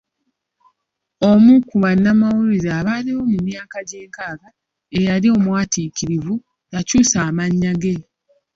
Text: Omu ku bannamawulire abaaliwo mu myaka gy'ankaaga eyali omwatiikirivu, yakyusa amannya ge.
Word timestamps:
Omu 1.29 1.53
ku 1.67 1.75
bannamawulire 1.83 2.69
abaaliwo 2.79 3.23
mu 3.31 3.37
myaka 3.47 3.77
gy'ankaaga 3.89 4.47
eyali 4.97 5.27
omwatiikirivu, 5.35 6.33
yakyusa 6.73 7.17
amannya 7.29 7.71
ge. 7.81 7.95